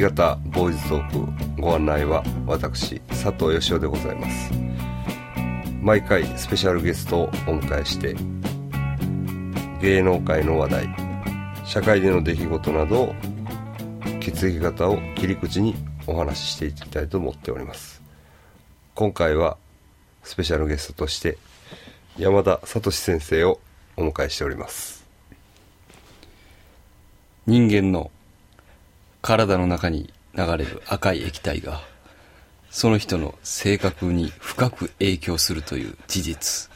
[0.00, 4.52] 型ボーイズトークご案内は私佐藤義雄でございます。
[5.80, 7.28] 毎回スペシャルゲストをお
[7.58, 8.14] 迎えして
[9.80, 10.88] 芸能界の話題
[11.66, 13.14] 社会での出来事などを
[14.20, 15.74] 血液型を切り口に
[16.06, 18.00] お話ししていきたいと思っております。
[18.94, 19.56] 今回は
[20.22, 21.38] スペシャルゲストとして
[22.16, 23.58] 山田聡先生を
[23.96, 25.04] お迎えしております。
[27.46, 28.10] 人間の
[29.22, 31.80] 体の中に流れる赤い液体が
[32.70, 36.70] その人の性格に深く影響するという事実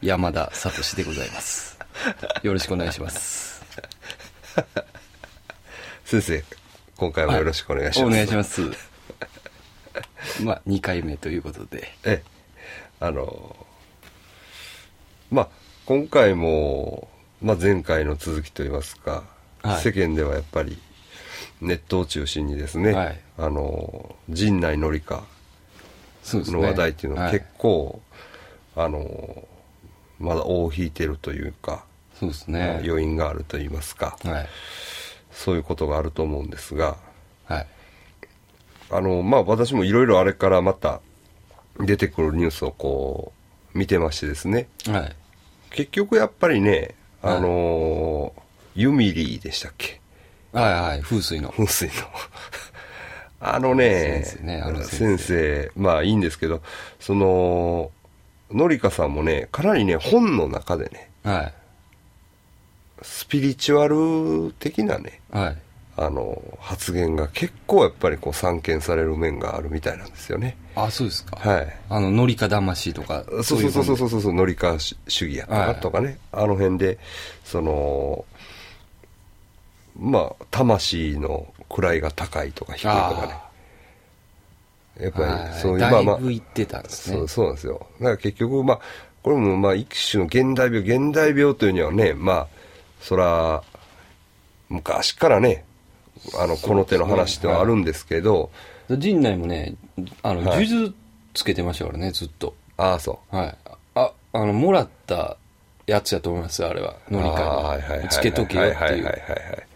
[0.00, 1.78] 山田聡でございます。
[2.42, 3.62] よろしくお願いします。
[6.04, 6.44] 先生
[6.96, 8.62] 今回もよろしくお願いします、お願いします。
[10.42, 11.92] まあ2回目ということで。
[12.04, 12.22] え。
[13.00, 13.66] あの
[15.30, 15.48] まあ
[15.86, 17.08] 今回も、
[17.42, 19.24] まあ、前回の続きといいますか、
[19.62, 19.82] はい。
[19.82, 20.78] 世間ではやっぱり
[21.60, 23.20] ネットを中心にですね、はい。
[23.38, 25.22] あの陣内紀香
[26.24, 27.32] の話題っていうのははい。
[27.32, 28.00] 結構、
[28.76, 29.48] あの
[30.18, 31.84] まだ尾を引いてるというか、
[32.18, 32.82] そうですね。
[32.84, 34.48] 余韻があるといいますかはい。
[35.32, 36.96] そういうことがあると思うんですが
[37.46, 37.66] はい。
[38.90, 41.00] あのまあ私もいろいろあれからまた
[41.78, 43.32] 出てくるニュースをこ
[43.74, 45.16] う見てましてですねはい。
[45.70, 48.32] 結局やっぱりねあの
[48.74, 49.99] ユミリーでしたっけ
[50.52, 51.00] はいはい。
[51.02, 51.50] 風水の。
[51.50, 51.92] 噴水の。
[53.42, 56.60] あのね先生ねあの先先生まあいいんですけど
[57.00, 57.90] その
[58.50, 61.52] のりかさんもねかなりね本の中でねはい。
[63.02, 65.56] スピリチュアル的なねはい。
[65.96, 70.56] あの発言が結構やっぱりこう散見される面があるみたいなんですよね。
[70.74, 71.36] あそうですか。
[71.36, 71.76] はい。
[71.90, 76.98] あのノリカ魂とかそうそうそうそううそうそうそうノリカ主義やったとかね、あの辺で
[77.44, 78.24] その
[80.00, 83.26] まあ魂の位が高いとか低いとか
[84.98, 85.04] ね。
[85.04, 87.16] やっぱはいりそういうまあまあだいぶ言ってたんですね。
[87.18, 87.86] そうそうなんですよ。
[88.00, 88.80] だから結局まあ
[89.22, 92.46] これもまあ一種の現代病現代病というにはねまあ
[93.00, 93.62] そら
[94.68, 95.64] 昔からね
[96.38, 98.50] あのこの手の話ってのはあるんですけど、
[98.90, 99.74] 陣内もね
[100.22, 100.66] あの、はい。
[100.66, 100.94] 数珠
[101.34, 102.54] つけてましたからねずっと。
[102.76, 103.36] ああそう。
[103.36, 103.56] はい。
[103.94, 105.36] ああのもらった
[105.86, 106.96] やつやと思いますあれは。
[107.10, 109.69] ノリあーはいつけとけよってはいはいいうはいはいはい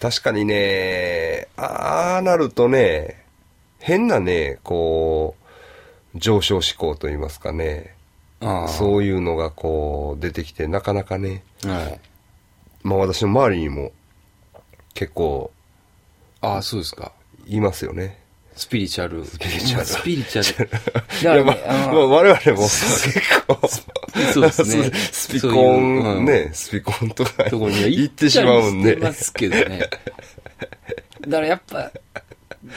[0.00, 3.24] 確かにねああなるとね
[3.78, 5.36] 変なねこ
[6.14, 7.94] う上昇志向といいますかね
[8.68, 12.00] そういうのがこう出てきてなかなかねはい。
[12.82, 13.92] まあ私の周りにも
[14.94, 15.50] 結構
[16.40, 17.12] ああそうですか。
[17.46, 18.20] いますよね。
[18.54, 19.24] スピリチュアル。
[19.24, 19.86] スピリチュアル。
[19.86, 20.66] スピリチュ
[21.22, 21.36] アル。
[21.36, 21.56] いやまあ、
[21.92, 23.60] まあ、我々も結構
[24.32, 24.90] そうですね。
[24.94, 26.24] スピコそういうンうん。
[26.24, 29.90] ねスピコンとかところには行ってしまうんでますけどね。
[31.26, 31.92] だからやっぱ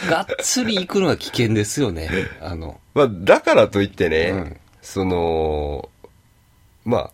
[0.09, 2.09] がっつり行くのは危険ですよね。
[2.41, 2.79] あの。
[2.93, 4.57] まあ、だからといってね、うん。
[4.81, 5.89] その、
[6.85, 7.11] まあ、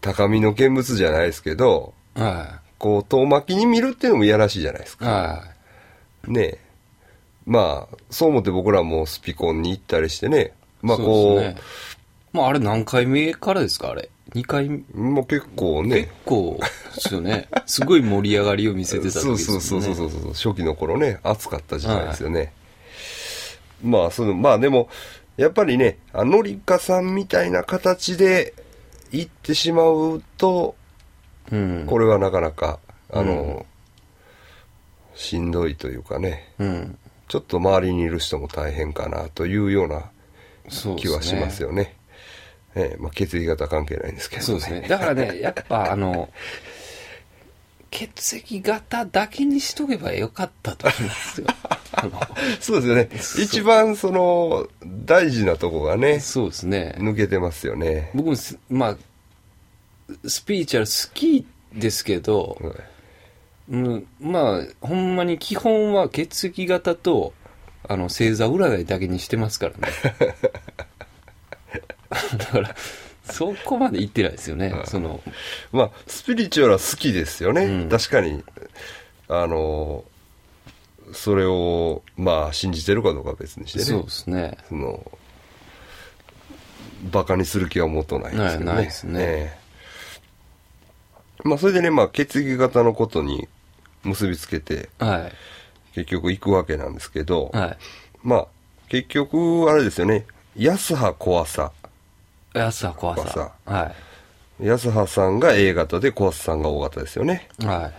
[0.00, 5.06] 高みの見物じゃないですけど、はこう、遠巻きに見るっていうのもいやらしいじゃないですいか。
[5.06, 5.44] は
[6.26, 6.40] ね。
[6.42, 6.58] え
[7.46, 11.60] まあ、そう思って僕らもスピコンに行ったりしてね、まあこう、ですね
[12.32, 14.68] まああれ何回目からですかあれ？2回？
[14.68, 16.02] 目もう結構ね。
[16.02, 16.58] 結、構
[16.94, 17.48] ですよね。
[17.66, 19.60] すごい盛り上がりを見せてた時そうですよね。
[19.60, 22.52] そうそうそうそうそう、初期の頃ね、暑かった時代ですよね。
[23.82, 24.88] まあ、その、まあでも、
[25.36, 28.54] やっぱりね、あのりかさんみたいな形で
[29.10, 30.76] 行ってしまうと、
[31.50, 31.86] うん。
[31.86, 32.78] これはなかなか、
[33.10, 33.66] あの、
[35.14, 36.98] しんどいというかね、うん。
[37.28, 40.04] ちょっと周りにいる人も大変かなというような
[40.96, 41.96] 気はしますよね。
[42.74, 44.86] ええまあ、血液型関係ないんですけど、そうですね。
[44.88, 46.30] だからね、 やっぱあの、
[47.90, 51.46] 血液型だけにしとけばよかったと思いますよ。
[52.60, 53.44] そうですよね。
[53.44, 56.94] 一番その、大事なとこがね、そうですね。
[56.98, 58.10] 抜けてますよね。
[58.14, 58.96] 僕もす、まあ、
[60.26, 62.58] スピリチュアル好きですけど、
[63.68, 67.34] うん、まあ、ほんまに基本は血液型と、
[67.86, 69.92] あの、星座占いだけにしてますからね。
[72.36, 72.74] だから、
[73.24, 74.74] そこまで言ってないですよね。
[74.84, 75.20] その、
[75.72, 77.64] まあ、スピリチュアルは好きですよね。
[77.64, 78.42] うん確かに、
[79.28, 80.04] あの、
[81.12, 83.84] それを、まあ、信じてるかどうかは別にしてね。
[83.84, 84.56] そうですね。
[84.68, 85.10] その、
[87.10, 88.76] バカにする気はもとないですけどね。
[88.76, 89.62] ないですねええ
[91.44, 93.48] まあ、それでね、まあ、血液型のことに
[94.04, 95.32] 結びつけて、はい。
[95.94, 97.76] 結局行くわけなんですけど、はい。
[98.22, 98.46] まあ、
[98.88, 100.26] 結局、あれですよね、
[100.56, 101.72] 安葉小朝。
[102.54, 103.52] 安は怖さ。
[103.64, 103.92] は
[104.60, 107.48] 安葉さんが A 型で小朝さんが O 型ですよね。
[107.60, 107.66] い。
[107.66, 107.90] は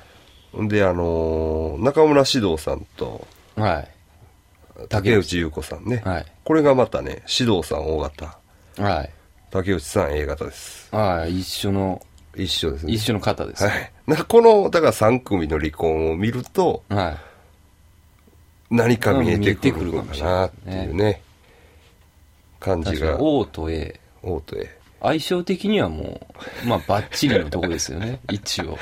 [0.52, 3.88] ほんで、あのー中村獅童さんと、はい。
[4.90, 6.02] 竹内優子さんね。
[6.06, 8.38] はいこれがまたね、獅童さん O 型、
[8.78, 9.10] はい。
[9.50, 10.94] 竹内さん A 型です。
[10.96, 11.40] はい。
[11.40, 12.02] 一緒の、
[12.36, 12.94] 一緒ですね。
[12.94, 13.64] 一緒の方です。
[13.64, 13.92] はい。
[14.28, 17.18] この、だから3組の離婚を見ると、はい。
[18.76, 21.22] 何か見えてくるのかなっていうね、
[22.60, 24.00] 感じが、O と A。
[24.46, 24.70] と A。
[25.02, 26.26] 相性的にはも
[26.64, 28.20] う、まあ、バッチリのとこですよね。
[28.32, 28.78] 一応。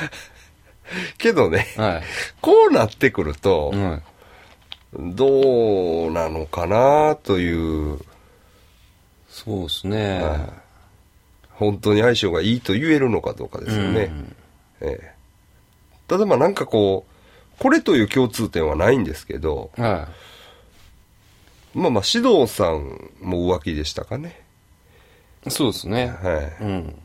[1.17, 2.03] けどね、はい。
[2.41, 3.77] こうなってくるとう、
[4.99, 5.15] ん。
[5.15, 7.99] どうなのかなという、
[9.29, 10.21] そうですね。
[10.21, 10.61] はい
[11.61, 14.05] 本当に相性がいいと言えるのかどうかですよね。
[14.05, 14.35] うん
[14.81, 15.11] ええ
[16.07, 20.09] ただまあなんかこう、これという共通点はないんですけど、は
[21.73, 24.40] まあまあ、指導さんも浮気でしたかね。
[25.45, 25.51] い。
[25.51, 26.07] そうですね。
[26.07, 26.63] はい。
[26.63, 26.95] うん。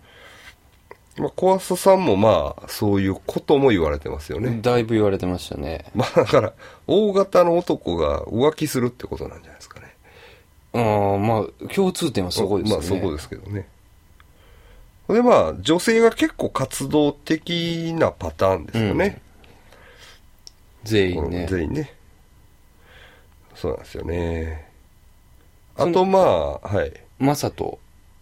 [1.18, 4.58] まあ、小朝さんもまあ、そういうことも言われてますよね。
[4.60, 5.86] だいぶ言われてましたね。
[5.94, 6.52] まあ、だから、
[6.86, 9.94] 大型の男が浮気するってことなんじゃないですかね。
[10.74, 12.88] ああ、まあ、共通点はそこですよね。
[12.90, 13.66] まあ、そこですけどね。
[15.08, 19.10] で、まあ、女性が結構活動的なパターンですよね。
[19.10, 19.26] この
[20.84, 21.46] 全員ね。
[21.48, 21.94] 全員ね。
[23.54, 24.68] そうなんですよね。
[25.76, 26.92] あと、まあ、はい。
[27.18, 27.78] まさと、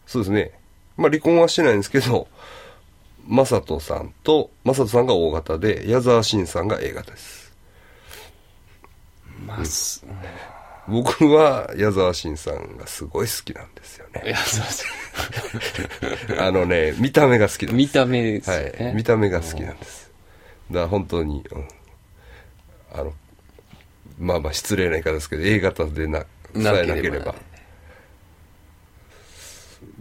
[0.06, 0.52] そうですね。
[0.96, 2.28] まあ、離婚はしてないんですけど、
[3.26, 7.44] マサトさんと、マサトさんが O 型で、矢沢慎さんが A 型です。
[9.46, 10.04] ます。
[10.86, 14.22] 僕は矢沢慎さんがすごい好きなんですよね。
[14.26, 16.42] いや、そうです。
[16.42, 18.50] あのね、見た目が好きなんで見た目ですす。
[18.50, 18.90] は。
[18.90, 18.94] い。
[18.94, 20.10] 見た目が好きなんです。
[20.70, 21.68] だから本当に、うん。
[22.92, 23.12] あの、
[24.18, 27.34] まあまあ失礼な言い方ですけど、A 型でな、さえなければ、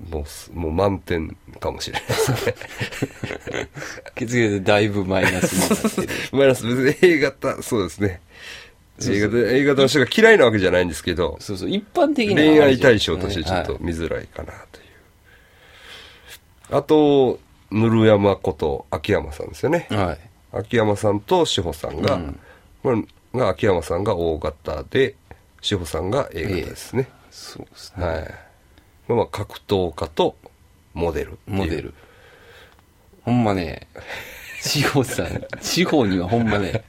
[0.09, 2.55] もうす、もう満点かもしれないですね。
[4.15, 6.09] 血液でだいぶマイナスになってる。
[6.37, 8.21] マイナス、別に A 型、そうですね。
[9.01, 14.81] A 型、A 型の人が嫌いなわけじゃないんですけど、そうそう、一般的な恋愛対象としてちょっはいと見づらいかなとい
[16.71, 16.77] う。
[16.77, 17.39] あと、
[17.71, 19.87] ぬる山こと秋山さんですよね。
[19.89, 20.19] はい。
[20.51, 22.39] 秋山さんと志保さんが、うん
[22.83, 23.01] これ
[23.39, 25.15] が秋山さんが O 型で、
[25.61, 27.07] 志保さんが A 型ですね。
[27.31, 28.05] そうですね。
[28.05, 28.33] はい。
[29.07, 30.35] まあ、格闘家と
[30.93, 31.93] モデルっていうモデル。
[33.23, 33.87] ほんまね、
[34.61, 36.83] 司法さん、司法にはほんまね、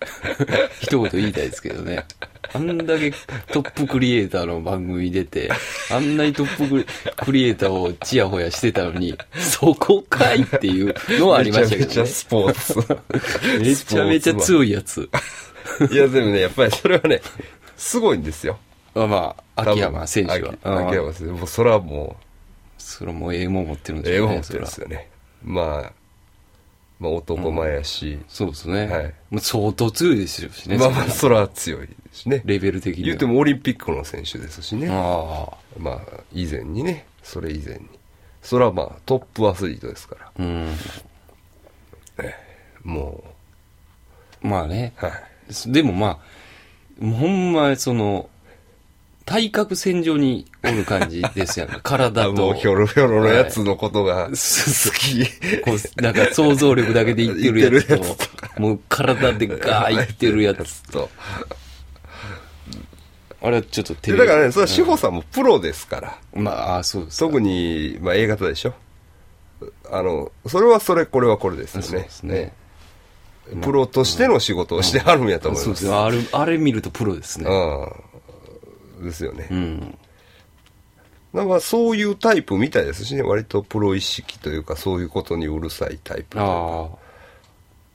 [0.81, 2.05] 一言言いたいですけどね。
[2.53, 3.13] あんだけ
[3.53, 5.51] トップクリエイターの番組出て、
[5.91, 6.85] あんなにトッ
[7.17, 12.07] プクリエイターをチヤホヤしてたのに、そこかいっていうのはありましたけめちゃめちゃどね。
[12.07, 13.61] スポーツ。
[13.61, 15.09] めちゃめちゃ強いやつ。
[15.91, 17.21] いや、でもね、やっぱりそれはね、
[17.77, 18.59] すごいんですよ。
[18.95, 20.55] まあまあ、秋山選手は。
[20.63, 21.33] 秋秋山選手。
[21.33, 22.17] もうそれはも
[22.79, 24.35] それはもうええもん持ってるんう、でしょうね。
[24.35, 25.11] 英語持ってるんですよね。
[25.43, 25.93] まあ、
[27.01, 28.87] まあ男前やし、そうですね。
[28.87, 30.79] はいもう相当強いですしね。
[30.79, 32.43] まあまあ、それは強いしね。
[32.45, 33.07] レベル的には。
[33.07, 34.89] 言うてもオリンピックの選手ですしね。
[34.91, 35.57] ああ。
[35.79, 37.89] まあ、以前にね、それ以前に。
[38.43, 40.31] それはまあ、トップアスリートですから。
[40.39, 40.69] うん。
[42.85, 43.25] も
[44.43, 44.93] まあね。
[45.03, 45.73] う、はい。
[45.73, 46.21] でもま
[47.01, 48.29] あ、もうほんまその、
[49.25, 51.79] 体格線上におる感じですよね。
[51.83, 52.33] 体あと。
[52.33, 55.25] もうヒョロヒョロのやつのことが好すき。
[55.63, 58.17] こう、なんか想像力だけで言ってるやつ言ってるや
[58.57, 60.83] と、もう体でガーいってるやつ。
[60.91, 61.09] と。
[63.41, 64.21] あれはちょっとテレビ。
[64.21, 66.19] でだからね、それは志保さんもプロですから。
[66.35, 67.27] まあ、あそうですか。
[67.27, 68.75] 特に、まあ A 型でしょ。
[69.91, 71.87] あの、それはそれ、これはこれですよね。
[71.87, 72.53] そうですね。
[73.63, 75.65] プロとしての仕事をしてはるんやと思います。
[75.65, 75.95] そうですね。
[75.95, 77.47] あれ、あれ見るとプロですね。
[77.49, 78.14] うん。
[79.03, 79.49] ですよね。
[79.51, 79.99] うん。
[81.33, 86.91] なんかそういうタイプみたいですしね、割とプロ意識というか、そういうことにうるさいタイプというか。
[86.95, 87.05] あ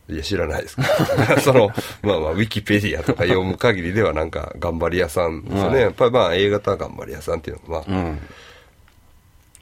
[0.10, 1.40] いや、知らないですけど。
[1.40, 1.70] その、
[2.02, 5.70] まあまあ、ウィキペディアとか読む限りではなんか、頑張り屋さんですよね。
[5.70, 7.98] はいやっぱりまあ、A 型は頑張り屋さんっていうのは、まあ。
[7.98, 8.20] あ、うん。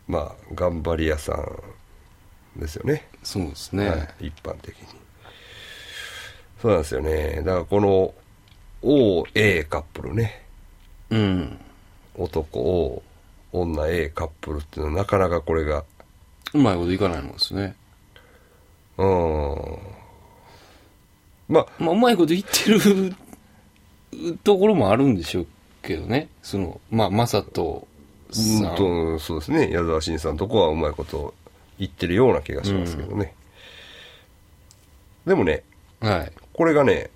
[0.07, 3.07] まあ、頑張り屋さんですよね。
[3.23, 3.89] そうですね。
[3.89, 4.85] はい、一般的に。
[6.61, 7.41] そうなんですよね。
[7.45, 8.13] だからこの、
[8.81, 10.46] OA カップルね。
[11.09, 11.59] うん。
[12.15, 13.03] 男 O、
[13.51, 15.83] 女 A カップルっていうのはなかなかこれが、
[16.53, 17.75] うまいこといかないもんですね。
[18.97, 19.77] うん。
[21.47, 23.15] まあ、まあ、うまいこと言ってる
[24.43, 25.47] ところもあるんでしょう
[25.81, 26.29] けどね。
[26.41, 27.87] その、まあ、まさと
[28.31, 28.69] さん。
[28.69, 29.69] うんと、そうですね。
[29.71, 31.33] 矢沢慎さんとこはうまいこと
[31.79, 33.33] 言ってるような気がしますけどね。
[35.25, 35.63] でもね、
[35.99, 36.31] はい。
[36.53, 37.09] これがね、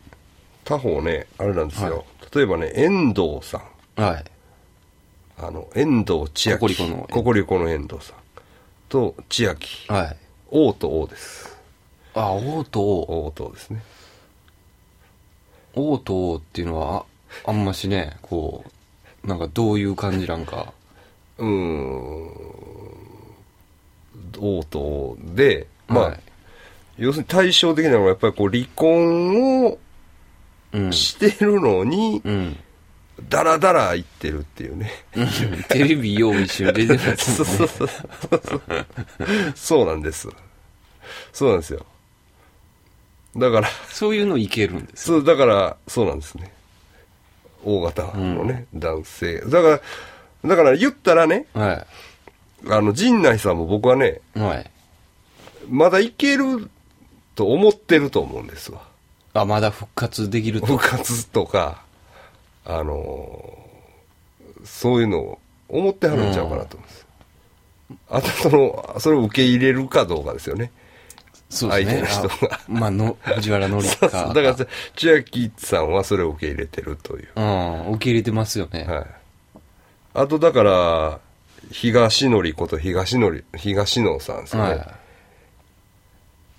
[0.63, 2.05] 他方ね、あれなんですよ。
[2.33, 3.61] 例えばね、遠藤さん。
[4.01, 4.23] はい。
[5.37, 6.59] あの、遠藤千秋。
[6.59, 8.15] ココリコのココリコの遠藤さん。
[8.89, 9.91] と、千秋。
[9.91, 10.17] はい。
[10.49, 11.57] O と O です。
[12.13, 13.25] あ、王と王。
[13.27, 13.81] O と O ですね。
[15.73, 17.05] 王と王っていうのは、
[17.45, 18.65] ああんましね、こ
[19.23, 20.73] う、なんかどういう感じなんか。
[21.37, 22.31] うーん、
[24.39, 26.19] 王と王で、まあ、はい
[26.97, 29.79] 要するに対照的なのはやっぱりこう離婚を
[30.73, 30.93] うん。
[30.93, 32.57] してるのに、うん。
[33.29, 34.91] ダラダラ言ってるっていうね。
[35.15, 35.27] うん
[35.69, 37.45] テレビ用一緒に出てます そう。
[37.45, 37.85] そうそ
[38.35, 38.61] う。
[39.55, 40.27] そうなんです。
[41.33, 41.85] そうなんですよ。
[43.37, 45.05] だから、そういうのいけるんです。
[45.05, 46.51] そう、だから、そうなんですね。
[47.63, 49.39] 大型のね、男性。
[49.41, 49.81] だか
[50.43, 51.85] ら、だから言ったらね、は
[52.67, 54.39] あの、陣内さんも僕はね、い。
[54.39, 54.69] はい。
[55.69, 56.69] まだいける
[57.35, 58.81] と思ってると思うんですわ。
[59.33, 60.67] あ、まだ復活できると。
[60.67, 61.83] 復活とか、
[62.65, 63.61] あのー
[64.63, 65.39] そういうのを
[65.69, 67.07] 思ってはるんちゃうかなと思うんです。
[68.09, 70.71] あとその、それを受け入れるかどうかですよね。
[71.49, 72.05] そうですね。
[72.07, 74.25] 相手の人があまあ、の、藤原紀 そう香。
[74.25, 77.29] そうだから、千秋さんはそれを受け入れてるという。
[77.35, 78.83] うん、受け入れてますよね。
[78.83, 79.05] はい。
[80.13, 81.19] あとだから、
[81.71, 84.73] 東のりこと東のり、東野さんですよね。
[84.75, 84.93] は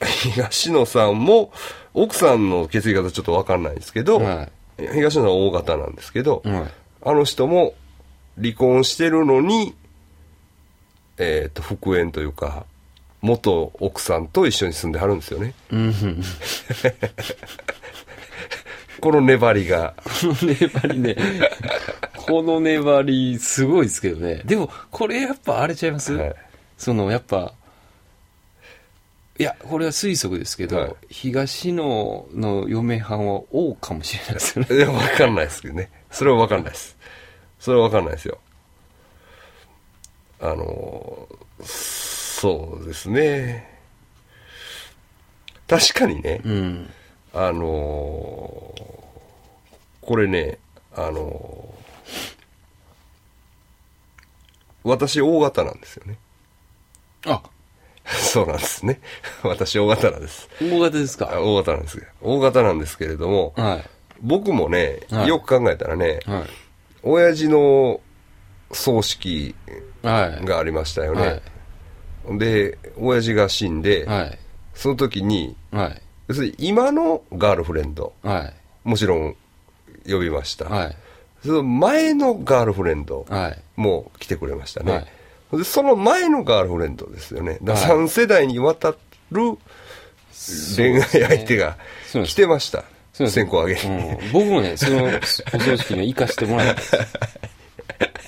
[0.00, 1.52] 東野さんも、
[1.94, 4.48] 奥さんの血液型ちょっとわかんないんですけど、は
[4.78, 6.42] 東野さんは O 型なんですけど。
[7.04, 7.74] あの人も
[8.40, 9.74] 離婚してるのに、
[11.18, 12.64] えっ、と、復縁というか、
[13.20, 15.54] 元奥さんと一緒に住んではるんですよね。
[15.70, 16.22] うん。
[19.00, 19.94] この粘りが。
[20.04, 21.16] この粘りね、
[22.16, 24.42] この粘り、すごいですけどね。
[24.44, 26.34] でも、これやっぱあれちゃいます、はい
[26.78, 27.52] その、やっぱ、
[29.42, 34.76] いや、これは推測ですけど、はい東野の嫁はんは王かもしれないですよね。
[34.76, 35.90] いや、わかんないですけどね。
[36.12, 36.96] それはわかんないです。
[37.58, 38.38] それはわかんないですよ。
[40.40, 43.68] あのー、そうですね。
[45.66, 46.90] 確かにね、うん。
[47.34, 48.82] あのー
[50.02, 50.58] これね、
[50.94, 51.82] あのー
[54.84, 56.16] 私 O 型なんですよね。
[57.26, 57.42] あ、
[58.06, 59.00] そうなんですね。
[59.44, 60.48] 私 O 型なんです。
[60.60, 61.30] 大型ですか？
[61.32, 62.04] あ O 型なんですよ。
[62.22, 63.84] O 型なんですけれども、はい。
[64.20, 66.42] 僕もね、はいよく考えたらね、はい。
[67.02, 68.00] 親父の
[68.72, 69.54] 葬式
[70.02, 70.44] はい。
[70.44, 71.40] がありましたよね。
[72.26, 72.38] はい。
[72.38, 74.38] で、親父が死んで、はい。
[74.74, 76.02] その時に、はい。
[76.28, 78.54] 要するに今のガールフレンド、はい。
[78.88, 79.36] もちろん
[80.08, 80.64] 呼びました。
[80.66, 80.96] はい。
[81.44, 83.58] その前のガールフレンドはい。
[83.76, 85.04] も来てくれましたね。
[85.52, 87.58] はいでその前のガールフレンドですよね。
[87.62, 88.94] だからはい3世代にわた
[89.30, 89.58] る
[90.76, 91.76] 恋愛相手が
[92.24, 92.84] 来てました。
[93.12, 93.80] そうです線香あげに。
[93.80, 95.20] うん、僕もね、そのお葬
[95.76, 96.80] 式には行かしてもらった。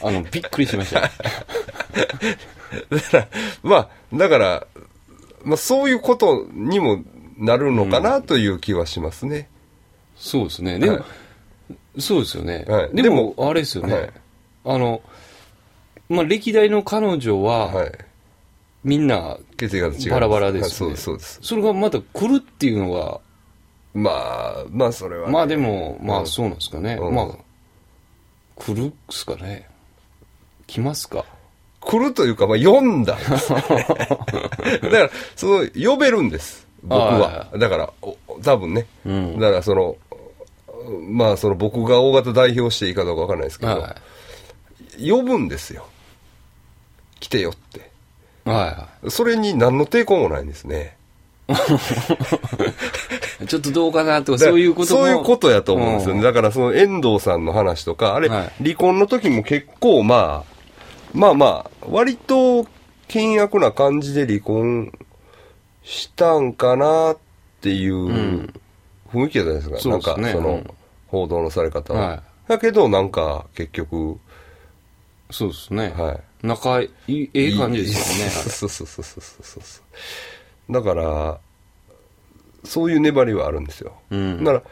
[0.06, 1.00] あの、びっくりしました。
[1.00, 1.14] だか
[3.12, 3.28] ら、
[3.62, 4.66] まあ、だから、
[5.42, 7.02] まあそういうことにも
[7.38, 9.48] なるのかなという気はしますね。
[10.16, 10.78] そうですね。
[10.78, 11.06] でも、は
[11.98, 12.66] そうですよね。
[12.68, 13.94] はいでも、あれですよね。
[13.94, 14.10] はい
[14.66, 15.02] あの、
[16.08, 17.92] まあ、歴代の彼女は、はい。
[18.82, 21.38] みんな、血液型違いますバラバラですよねはいそうです、そうです。
[21.42, 23.20] それがまた来るっていうのが、
[23.94, 26.94] まあ、まあそれはね、まあでも、まうんあそうなんですかね。
[27.00, 27.26] うんまあ、
[28.56, 29.68] 来るっすかね。
[30.66, 31.24] 来ますか。
[31.80, 33.78] 来るというか、まあ、読んだんです、 だか
[34.82, 36.66] ら、その、呼べるんです。
[36.82, 37.58] 僕あは。
[37.58, 38.86] だから、お多分ね。
[39.06, 39.96] うんだから、その、
[41.08, 43.96] まあ、その、僕が大型代表していいかどうかわかんないですけど、は
[44.98, 45.86] 呼ぶんですよ。
[47.24, 47.90] 来てよって。
[48.46, 48.50] い。
[48.50, 50.94] はそれに何の抵抗もないんですね。
[51.48, 51.54] い。
[53.46, 56.20] ちょっとどうかなとか、そういうこともそういうことやと思うんですよね。
[56.20, 60.54] んだから、その、遠藤さんの話とか、あれ、はい離婚の時も結構、まあ、
[61.14, 62.66] まあまあ、割と、
[63.08, 64.92] 険悪な感じで離婚
[65.82, 67.18] したんかなっ
[67.62, 68.54] ていううん
[69.12, 69.78] 雰囲気じゃないですか？
[69.78, 70.70] そうですねなんか、その、うん
[71.08, 72.08] 報道のされ方は。
[72.08, 74.18] はいだけど、なんか、結局、
[75.30, 75.94] そうですね。
[75.96, 76.20] はい。
[76.44, 78.30] 仲いい、ええ感じですよね。
[78.50, 79.80] そうそうそうそうそうそ
[80.68, 80.72] う。
[80.72, 81.40] だから、
[82.64, 83.94] そういう粘りはあるんですよ。
[84.10, 84.62] うんなら、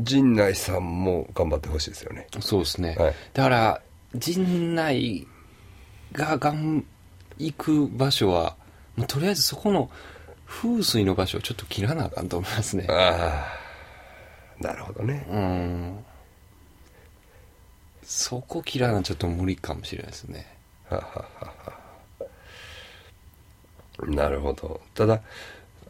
[0.00, 2.26] 陣内さんも頑張ってほしいですよね。
[2.40, 2.96] そうですね。
[2.98, 3.80] はいだから、
[4.14, 5.26] 陣内
[6.12, 6.84] ががん
[7.38, 8.56] 行く場所は、
[8.96, 9.90] もうとりあえずそこの
[10.46, 12.86] 風水の場所をちょっと切らなあかんと思いますね。
[12.90, 13.46] あ
[14.60, 15.26] あ、なるほどね。
[15.30, 16.04] うん。
[18.14, 20.46] そこ切らなちょっと無理かもしれないですね。
[24.06, 24.82] なるほど。
[24.94, 25.22] ただ、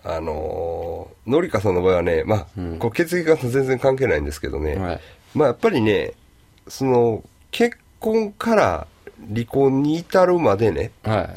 [0.04, 5.00] あのー、のりかさんの場合はね、まあ、うんこう血液型全然関係ないんですけどね、はい。
[5.34, 6.12] まあやっぱりね、
[6.68, 8.86] その、結婚から
[9.34, 11.28] 離婚に至るまでね、は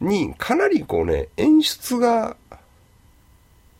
[0.00, 0.04] い。
[0.04, 2.36] に、かなりこうね、演出があ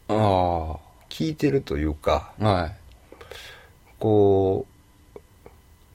[0.08, 0.14] あ。
[0.16, 2.74] 効聞いてるというか、はい。
[4.00, 4.73] こう、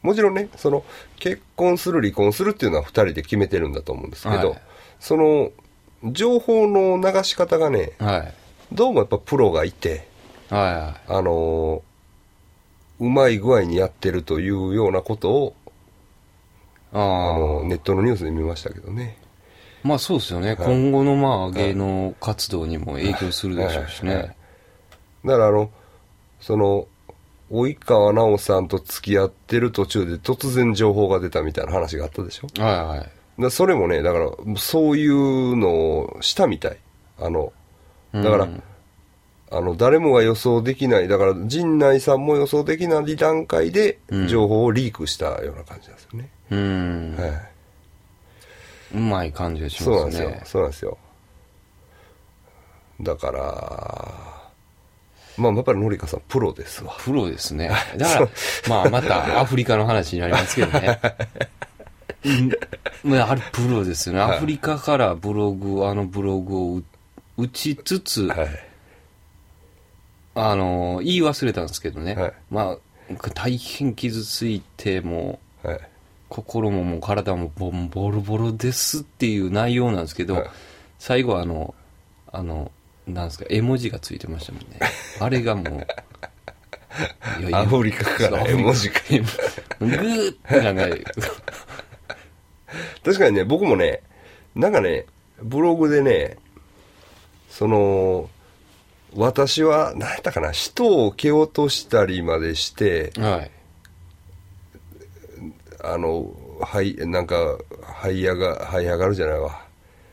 [0.01, 0.84] もちろんね、その、
[1.18, 4.62] 結婚する、離婚するっていうのは二人で決めてるんだと思うんですけど、はい
[5.00, 5.51] その、
[6.03, 8.34] 情報の流し方がね、はい。
[8.72, 10.08] どうもやっぱプロがいて、
[10.50, 11.84] はあの
[13.00, 15.56] うまい具合にやってるというようなことを、
[16.94, 16.96] い。
[16.96, 19.18] あの、ネットのニュースで見ましたけどね。
[19.84, 20.56] まあそうですよね。
[20.58, 24.38] 今後のまあ芸能活動にも影響するでしょうしはいはいね。
[25.25, 25.70] だからあの、
[26.41, 26.88] その、
[27.51, 32.48] 及川奈緒さんと付き合ってる途中で突然情報が出たみたいな話があったでしょ？
[32.62, 33.10] はいはい。
[33.41, 36.77] らそれもね、だから、そういうのをしたみたい。
[37.20, 37.53] あの、
[38.13, 38.63] だから、うん
[39.51, 46.29] あの、誰もが予想できない、だから、陣内さんも予想できない段階でうん、情報をリークしたような感じなんですよね。
[46.51, 47.15] うん。
[47.18, 47.32] はい。
[48.94, 50.46] うまい感じがしそうなんですよますね。。
[50.46, 50.98] そうなんですよ。
[53.01, 54.13] だから、
[55.39, 56.96] まあ、やっぱりのりかさん、プロですわ。
[57.00, 57.72] プロですね。
[57.98, 58.29] だから、
[58.67, 61.00] まあまたアフリカの話になりますけどね。
[62.25, 62.51] うん
[63.12, 64.22] まあ、プロですよね。
[64.22, 66.84] はいアフリカからブログ、あのブログを打
[67.38, 68.50] 打ちつつ、はい。
[70.36, 72.15] あの、言い忘れたんですけどね。
[72.15, 72.77] はいま
[73.12, 75.79] あ、大変傷ついて、もう、はい。
[76.27, 80.50] 心ももう体もボンボロボロですっていう内容なんですけど、はい
[81.00, 81.74] 最後あの、
[82.29, 82.74] あの、
[83.13, 84.80] なんですか、絵文字がついてましたもんね。
[85.20, 85.88] あれがもう、
[87.42, 88.96] いやアフリカから絵文字が。
[89.80, 90.84] ぐーってなんか、
[93.04, 94.01] 確かにね、僕もね、
[94.56, 95.06] なんかね、
[95.42, 96.38] ブログでね、
[97.50, 98.30] その、
[99.16, 103.52] 私は、何やったかな、人を蹴落としたりまでして、はい。
[105.82, 107.58] あの、はい、なんか、
[108.02, 109.50] 這い上が、這い上がるじゃないわ。
[109.50, 109.69] はい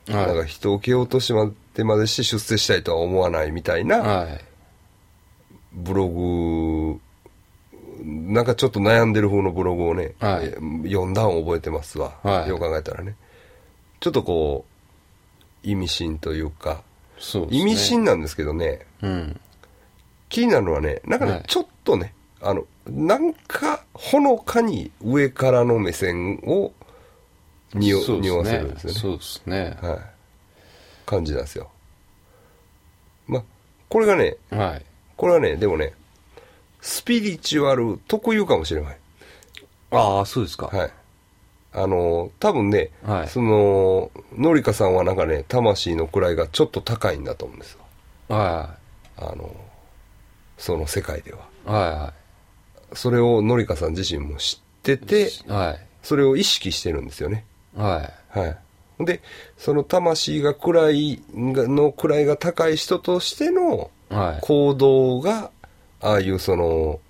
[0.08, 4.40] なんか人を蹴落としまでまでして出世したいとは思わないみたいなはい。
[5.74, 6.98] ブログ、
[8.02, 10.54] なんかちょっと悩んでる風のブログをね、はいえ
[10.88, 12.14] 読んだん覚えてますわ。
[12.22, 13.14] はいよう考えたらね。
[14.00, 14.64] ちょっとこ
[15.64, 16.82] う、意味深というか、
[17.18, 17.48] そうね。
[17.58, 19.40] 意味深なんですけどね、うん。
[20.30, 26.72] 気になるのはね、なんかね、はいちょっとね、あの、なんか、ほのかに上からの目線を
[27.74, 28.98] 匂わせるんですよね。
[28.98, 29.76] そうですね。
[29.82, 30.15] はい。
[31.06, 31.70] 感じなんですよ。
[33.26, 33.42] まあ、
[33.88, 34.84] これがね、はい。
[35.16, 35.94] これはね、でもね、
[36.80, 38.98] スピリチュアル特有かもしれない。
[39.92, 40.66] ああ、そうですか。
[40.66, 40.90] はい。
[41.72, 47.80] あの、多分ね、はいその、のりかさんはなんかね、魂の位がちょっと高いんだと思うんですよ。
[48.28, 48.76] は
[49.16, 49.54] あの、
[50.58, 51.38] その世界では。
[51.66, 51.68] い。
[51.70, 52.12] は
[52.92, 55.50] それをのりかさん自身も知ってて、い。
[55.50, 55.86] はい。
[56.02, 57.44] それを意識してるんですよね。
[57.76, 58.38] はい。
[58.38, 58.58] はい。
[59.00, 59.20] で、
[59.58, 64.40] その魂が位が、の位が高い人としてのはい。
[64.42, 65.50] 行動が、
[66.00, 67.00] ああいうその、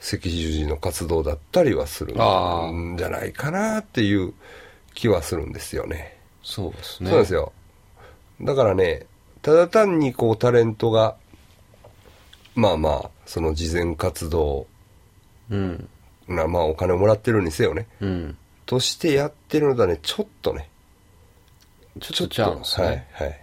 [0.00, 4.34] 赤十字の活動だったりはするんじゃないかなっていう
[4.94, 6.18] 気はするんですよね。
[6.42, 7.10] そうですね。
[7.10, 7.52] そうなんですよ。
[8.40, 9.06] だからね、
[9.42, 11.16] ただ単にこうタレントが、
[12.56, 14.66] まあまあ、その慈善活動
[15.50, 15.88] うん。
[16.28, 18.36] な、まあお金をもらってるにせよね、うん。
[18.66, 20.68] としてやってるのだね、ちょっとね、
[22.00, 22.86] ちょっとちゃうんですね。
[22.86, 23.40] はい、はい。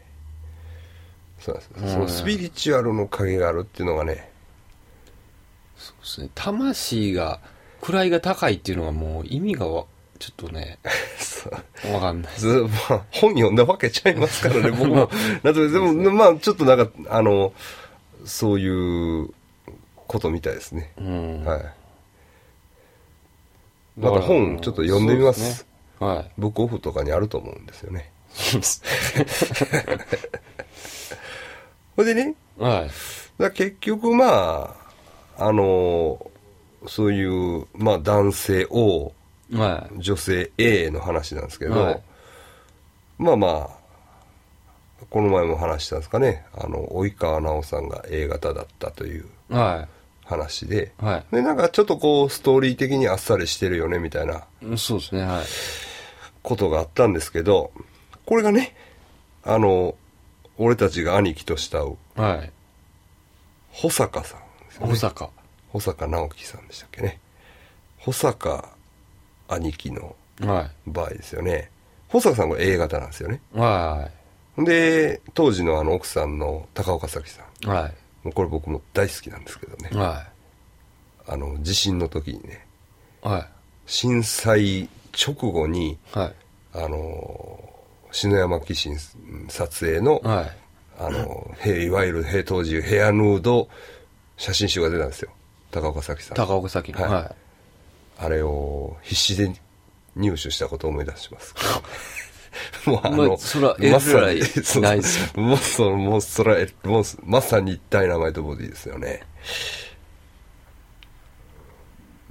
[1.39, 1.93] そうなんです。
[1.93, 4.31] そのスピリチュアルの影があるっていうのがね、
[5.77, 6.29] そうですね。
[6.35, 7.39] 魂が、
[7.81, 9.85] 位が高いっていうのがもう意味がわ
[10.19, 10.77] ちょっとね、
[11.93, 12.33] わかんない。
[12.37, 12.47] ず
[12.89, 15.09] まあ、本読んだわけちゃいますからね、 僕も。
[15.43, 17.53] なでも、まあ、ちょっとなんか、あの、
[18.25, 19.33] そういう
[19.95, 20.91] ことみたいですね。
[20.97, 21.45] うん。
[21.45, 21.65] はい。
[23.97, 25.55] また本、ちょっと読んでみます。
[25.55, 25.65] す
[26.01, 26.31] ねはい。
[26.37, 28.11] ブックオフとかにあると思うんですよね。
[31.95, 32.91] ほいでね、はい。
[33.41, 34.75] だ結局ま
[35.37, 36.25] あ、あの、
[36.87, 39.13] そういう、まあ男性 O、
[39.51, 42.01] は女性 A の話なんですけど、はい
[43.17, 49.25] まあまあ、この前も話したんですかね、あの、及川奈緒さんが A 型だったという
[50.23, 51.05] 話で、い。
[51.05, 51.35] はい。
[51.35, 54.43] で、なんかちょっとこう、ストーリー的にあっさりしてるよね、みたいな
[54.77, 55.45] そうですね、はい。
[56.43, 57.71] ことがあったんですけど、
[58.29, 58.75] これがね、
[59.43, 59.95] あの、
[60.59, 62.51] 俺たちが兄貴と慕う、はい。
[63.71, 65.29] 保坂さんですよね大阪。
[65.69, 67.19] 保坂直樹さんでしたっけね。
[67.97, 68.69] 保坂
[69.47, 71.71] 兄貴のは場合ですよね。
[72.07, 73.41] 保坂さんは A 型なんですよね。
[73.55, 73.59] い。
[73.59, 77.67] はで、当時のあの奥さんの高岡早紀さん。
[77.67, 77.67] い。
[77.67, 77.93] はい。
[78.23, 79.89] もうこれ僕も大好きなんですけどね。
[79.91, 80.27] は
[81.25, 82.67] あの、地震の時にね、
[83.25, 83.27] い。
[83.27, 83.45] はい。
[83.87, 84.87] 震災
[85.17, 86.35] 直後に、はい。
[86.73, 87.78] あの、
[88.11, 88.97] 篠山紀信
[89.49, 90.57] 撮影の、はい。
[90.99, 93.69] あの、へいわゆる平当時ヘアヌード
[94.37, 95.31] 写真集が出たんですよ。
[95.71, 96.35] 高岡早紀さん。
[96.35, 97.01] 高岡早紀の。
[97.01, 97.35] はいは
[98.21, 99.53] あれを必死で
[100.15, 101.55] 入手したことを思い出します。
[102.85, 103.97] もうあまあそらえら
[104.31, 109.21] いそうないっすもうそもうそらえもうまさに一体名前とボディですよね。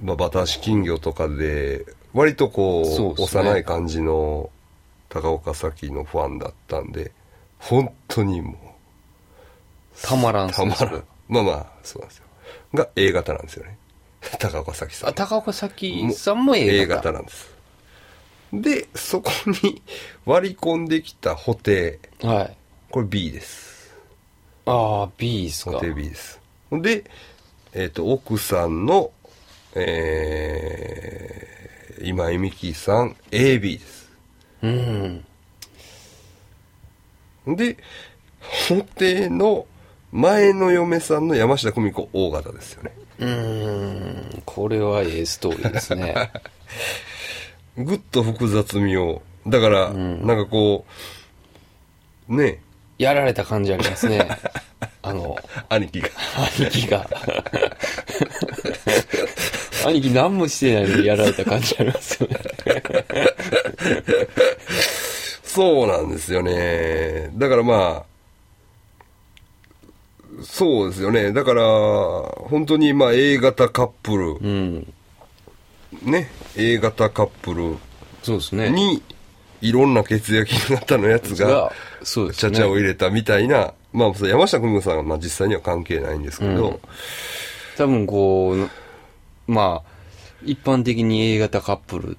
[0.01, 4.49] まあ、バタ足金魚とかで、割とこう、そうね幼い感じの
[5.09, 7.11] 高岡早紀のファンだったんで、
[7.57, 8.57] 本当にもう、い。
[10.01, 11.03] たまらんたまらん。
[11.27, 12.25] まあまあ、そうなんですよ。
[12.73, 13.77] が A 型なんですよね。
[14.39, 15.09] 高岡早紀さん。
[15.09, 17.11] あ、高岡早紀さんも A A 型。
[17.11, 17.49] 型なんです。
[18.53, 19.31] で、そこ
[19.63, 19.81] に
[20.25, 21.99] 割り込んできた補定。
[22.21, 22.57] はい。
[22.91, 23.91] これ B です。
[24.65, 25.71] ああ、B ですか。
[25.71, 26.39] 補定 B です。
[26.71, 27.03] で、
[27.73, 29.11] えっ、と、奥さんの、
[29.75, 33.98] えー、今井美樹さん AB です。
[34.63, 35.25] うん。
[37.47, 37.77] で、
[38.69, 39.65] 補定の
[40.11, 42.91] 前の嫁さんの山下久美子 O 型ですよね。
[43.19, 44.41] うーん。
[44.45, 46.31] これは A ストーリーですね。
[47.77, 49.21] ぐっと複雑味を。
[49.47, 50.85] だから、んなんかこ
[52.27, 52.61] う、ね、
[52.97, 54.27] やられた感じありますね。
[55.01, 55.37] あの、
[55.69, 56.09] 兄貴が。
[56.57, 57.09] 兄貴が。
[59.85, 62.37] 兄貴何もしてないのにやられた感じありますよね。
[65.43, 67.31] そうなんですよね。
[67.35, 68.09] だからまあ、
[70.43, 71.33] そうですよね。
[71.33, 74.93] だから、本当にまあ A 型カップル、うん。
[76.03, 77.77] ね、A 型カップル
[78.21, 78.69] そうですね。
[78.69, 79.01] に、
[79.61, 81.71] いろんな血液型のやつがが、、
[82.03, 82.53] そうですね。
[82.53, 86.79] ちゃちゃを入れたみたいな、まあ、山下久美子さんはまあ実際には関係ないんですけど、うん
[87.77, 88.69] 多分こう、
[89.49, 89.89] まあ、
[90.43, 92.15] 一般的に A 型カップルっ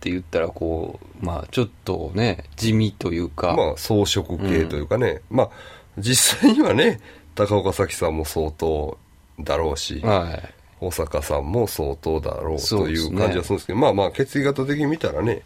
[0.00, 5.50] て言ったらこう、まあちょっとね、地味というか、まあ、装飾系というかね、まあ、
[5.98, 7.00] 実際にはね、
[7.34, 8.98] 高岡早紀さんも相当
[9.40, 10.54] だろうし、はい。
[10.78, 15.42] 保坂さんも相当だろうといそう感じはするんですけど、まあまあ、血液型的に見たらね、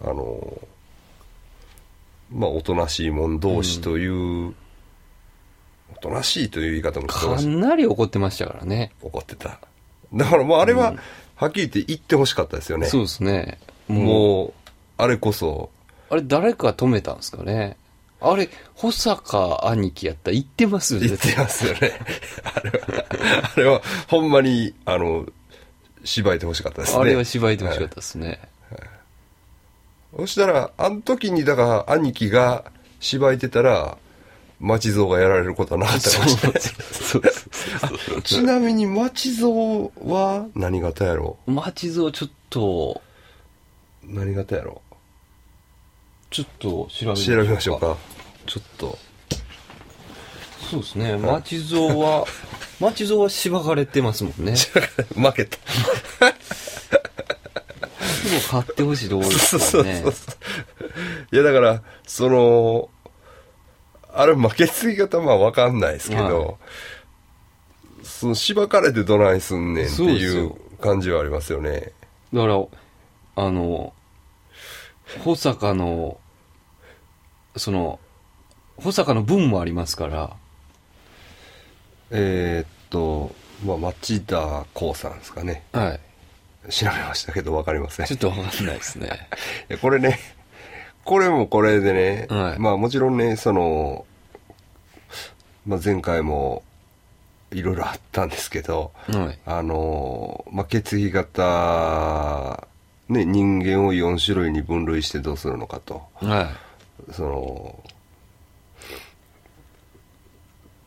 [0.00, 0.60] あの、
[2.32, 4.54] まあ、おとなしい者同士という、
[5.92, 8.92] おとなしいという言い方もかなり怒ってましたからね。
[9.02, 9.60] 怒ってた。
[10.14, 10.94] だからもうあれは、
[11.40, 12.86] はっきり言って言ってほしかったですよね。
[12.86, 13.58] そうですね。
[13.88, 14.52] もう、
[14.98, 15.70] あれこそ、
[16.10, 17.78] あれ誰か止めたんですかね。
[18.20, 21.08] あれ、保坂兄貴やったら言ってますよね。
[21.08, 21.92] 言ってますよね。
[22.44, 23.06] あれは、
[23.54, 25.26] あれは、ほんまに、あの、
[26.04, 27.00] 芝居てほしかったですね。
[27.00, 28.38] あれは芝居てほしかったですね。
[30.14, 32.64] そしたら、あの時に、だから、兄貴が
[32.98, 33.96] 芝居てたら、
[34.60, 36.58] 町蔵がやられることはなかったかもしれな
[38.18, 38.22] い。
[38.22, 39.48] ちなみに、町蔵
[40.06, 40.46] は？
[40.54, 43.00] 何型やろ町蔵ちょっと、
[44.04, 44.82] う何型やろ？
[46.30, 47.96] ちょっと調べう調べましょうか。
[48.46, 48.98] ちょっと。
[50.70, 51.16] そうですね。
[51.16, 52.26] 町蔵は、
[52.78, 54.56] 町蔵はしばかれてますもんね。
[54.56, 54.70] す
[55.14, 55.58] 負けた。
[58.30, 59.84] ぐ買ってほしいところですそうそう。
[59.84, 60.12] そう。
[61.32, 62.90] いや、だから、その、
[64.14, 66.54] あれ、負け継ぎ方まあわかんないですけど、はい
[68.02, 71.92] その、しばかれてどないすんねんっていうよ感じはありますよね。
[72.32, 72.66] だから、
[73.36, 73.92] あの、
[75.24, 76.18] 保坂の、
[77.56, 77.98] その、
[78.76, 80.36] 保坂の分もありますから、
[82.10, 85.64] えーっと、まあ、町田光さんですかね。
[85.72, 86.00] はい。
[86.70, 88.06] 調べましたけどわかりません。
[88.06, 89.28] ちょっとわかんないですね。
[89.80, 90.18] これね、
[91.04, 92.58] これもこれでね、はい。
[92.58, 94.06] まあもちろんね、その、
[95.66, 96.62] まあ前回も
[97.50, 99.38] いろいろあったんですけど、はい。
[99.44, 102.66] あの、まあ血液型、
[103.08, 106.50] ね、人間を4種類に分類してどうするのかと、は
[107.12, 107.84] その、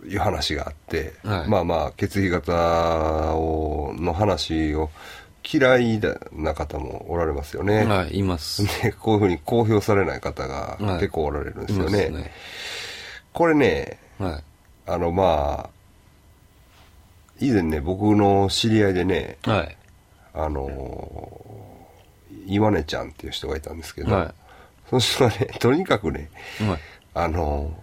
[0.05, 1.49] いう話があって、はい。
[1.49, 4.89] まあまあ血液型をの話を
[5.43, 6.01] 嫌い
[6.31, 7.65] な方もおられますよい。
[7.65, 7.85] ね。
[7.85, 8.65] はい、います。
[8.81, 12.09] で、こういうふうに公表されない方がはい結構おられるんですいよね。
[12.11, 12.31] ますね。
[13.33, 14.43] これね、はい。
[14.85, 15.69] あのまあ、
[17.39, 19.77] 以前ね、僕の知り合いでね、はい。
[20.33, 21.41] あの、
[22.45, 24.33] 岩根ちゃんっていう人がいたんですけど、は
[24.89, 26.29] その人はね、 とにかくね、
[26.59, 26.63] い。
[26.63, 26.79] はい。
[27.13, 27.73] あの、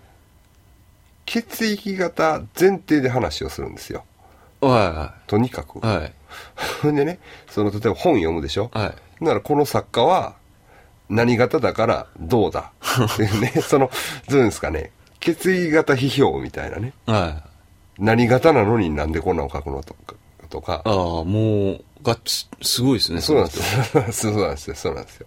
[1.26, 4.04] 血液型前提で話をするんですよ。
[4.60, 5.76] はとにかく。
[5.76, 5.80] い。
[5.80, 6.12] はい。
[6.82, 7.18] ほ んでね、
[7.50, 8.70] その、例えば本読むでしょ？
[8.72, 9.24] はい。
[9.24, 10.34] ならこの作家は
[11.08, 12.72] 何型だからどうだ
[13.12, 13.90] っていうね、 その、
[14.28, 17.42] どういうんですかね、血液型批評みたいなね、は
[17.98, 18.02] い。
[18.04, 20.14] 何型なのになんでこんなの書くのとか、
[20.48, 23.20] とかああ、もう、がっち、すごいですね。
[23.20, 24.02] そうなんですよ。
[24.02, 24.06] よ。
[24.12, 25.26] そうなんですよ、そうなんですよ。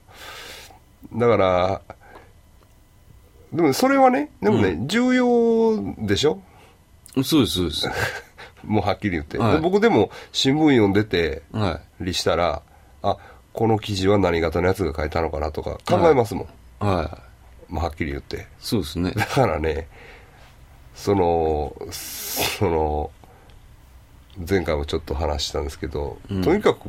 [1.16, 1.82] だから、
[3.54, 6.42] でもそれはね、でもね、重要でしょ？
[7.24, 7.88] そうです、そうです。
[8.63, 9.38] もうはっきり言って。
[9.38, 12.62] はいで僕でも新聞読んでて、はりしたら、
[13.02, 13.17] あ、
[13.54, 16.45] この記事は何型のやつが書いたのかなとか考えますもん。
[16.45, 16.47] い。
[16.80, 17.73] はい。
[17.73, 18.47] まあはっきり言って。
[18.60, 19.12] そうですね。
[19.12, 19.88] だからね、
[20.95, 23.12] その、その、
[24.49, 26.88] 前回もちょっと話したんですけど、うんとにかく、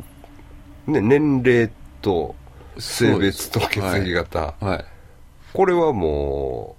[0.86, 2.34] ね、年齢と
[2.78, 4.84] 性別と血液型、はい。
[5.52, 6.76] これはも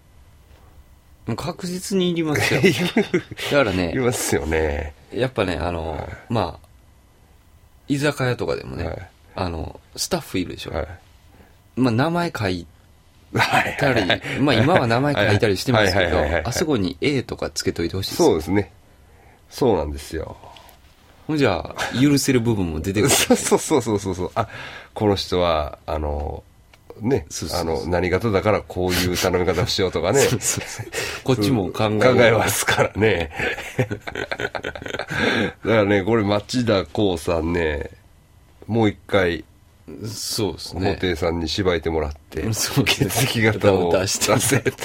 [1.27, 2.61] もう確実にいりますよ。
[2.63, 4.93] う、だからねい、ますよね。
[5.11, 6.67] やっぱね、あの、まあ、
[7.87, 10.71] 居酒屋とかでもね、はいあの、スタッフいるでしょ。
[10.71, 10.87] はい。
[11.75, 12.65] まあ、名前書い
[13.33, 14.05] はいたり、
[14.39, 18.23] まあ、今は名前書いたりしてますけどはいはいはいはい、あそこに A とかつけといてほしいです。
[18.23, 18.71] そうですね。
[19.49, 20.37] そうなんですよ。
[21.35, 23.13] じゃあ、許せる部分も出てくる。
[23.13, 24.31] そ うそうそうそうそうそう。
[24.35, 24.47] あ、
[24.93, 26.43] この人は、あの、
[27.01, 30.19] ね、あの、何型だからこういう頼み方をしようとかね。
[30.27, 30.85] そうそうそう
[31.23, 33.31] こっちも考え考えますからね。
[33.77, 37.89] だからね、これ町田光さんね、
[38.67, 39.43] もう一回、
[40.07, 40.95] そうです布ね。
[40.95, 44.71] 袋さんに芝居てもらって、そうね血液型を出して出せって。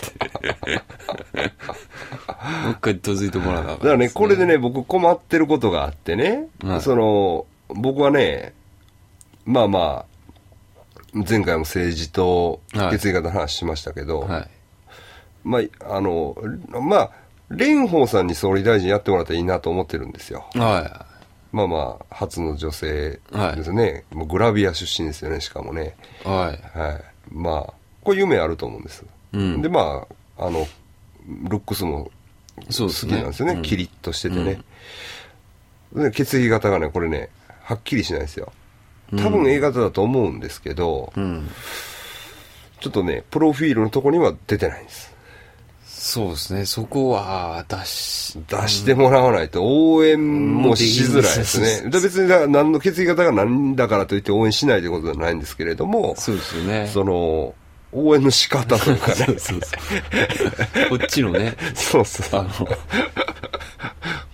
[2.65, 8.53] もう一回どづいてもらわなあかんだからね、これでね、僕困ってることがあってね、はいその、僕はね、
[9.45, 10.10] まあまあ、
[11.13, 14.51] 前回も政治とはい血液型の話しましたけど、はい。
[15.43, 16.37] まあ、あの、
[16.69, 17.11] まあ、
[17.49, 20.47] 蓮舫さんに総理大臣やってもらったらいいなと思ってるんですよ。
[20.55, 21.07] は
[21.53, 23.21] まあまあ、初の女性
[23.57, 24.05] ですね。
[24.11, 25.97] もうグラビア出身ですよね、しかもね。
[26.25, 26.29] い。
[26.29, 26.79] はい。
[26.79, 27.03] はい。
[27.33, 29.05] まあ、これ夢あると思うんです。
[29.33, 30.07] うんで、ま
[30.39, 30.67] あ、あの、
[31.49, 32.11] ルックスも
[32.57, 32.89] 好。
[32.89, 33.55] きなんですよね。
[33.55, 34.63] うんキリッとしててね。
[35.93, 37.31] で血液型がね、これね、
[37.63, 38.53] はっきりしないですよ。
[39.17, 41.49] 多分 A 型だと思うんですけど、うん。
[42.81, 45.11] ちょっとね、プロフィールのとこには出てないんです。
[45.85, 46.65] そうですね。
[46.65, 51.91] そこは、出し、出してもらわないと応援もしづらいですね。
[51.91, 56.89] で別にだ何の血液型が何だからといって応援しないということではないんですけれども、そうですよね。
[56.93, 57.55] その、
[57.93, 59.15] 応援の仕方というかね。
[59.15, 59.77] そうそうそ
[60.87, 60.99] う。
[60.99, 62.51] こっちのね、 そうそうあの、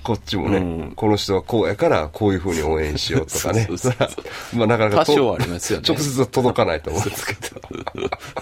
[0.07, 3.69] こっちもね、うんこの人はこうやからこういうふうに応援しようとかね。
[4.55, 7.61] まあなかなかと多少はありますよね直接は届かないと思うんですけど。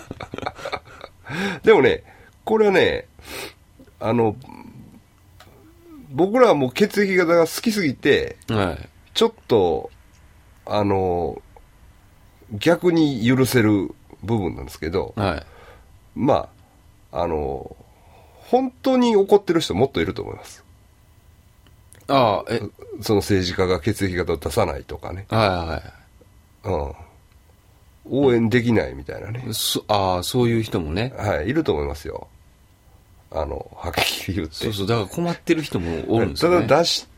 [1.65, 2.05] でもね、
[2.45, 3.07] これはね、
[3.99, 4.37] あの、
[6.11, 8.89] 僕らはもう血液型が好きすぎて、はい。
[9.15, 9.91] ちょっと、
[10.67, 11.41] あの、
[12.53, 15.47] 逆に許せる部分なんですけど、はい。
[16.15, 16.51] ま
[17.11, 17.75] あ、あの、
[18.51, 20.64] 本当に怒ってる人もっといると思います。
[22.09, 22.61] ああ、え、
[23.01, 25.27] その政治家が血液型を出さないとかね。
[25.29, 25.83] は
[26.63, 26.95] いはうん。
[28.07, 29.55] 応援できないみたいなねい。。
[29.55, 31.15] そああ、そういう人もね。
[31.17, 32.29] はい、いると思いますよ。
[33.31, 34.55] あの、はっきり言って。
[34.55, 36.67] そうそう、だから困ってる人もおるんですたよね。
[36.67, 37.09] だ出し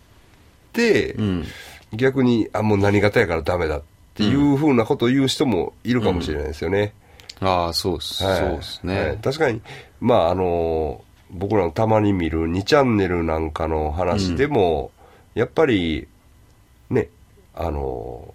[0.72, 1.44] て、うん。
[1.92, 3.82] 逆に、あ、もう何型やからダメだっ
[4.14, 6.94] ていうふうなことを言う人もいるかもしれないですよね。
[7.40, 8.24] ああ、そうっす。
[8.24, 9.18] はいそうですはいね。
[9.22, 9.60] 確かに、
[10.00, 14.90] まああの、僕らのたまに見る2チャンネルなんかの話でも、
[15.34, 16.06] やっぱり、
[16.90, 17.08] ね、
[17.54, 18.32] あの、